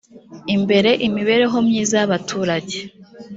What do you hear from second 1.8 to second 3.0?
y abaturage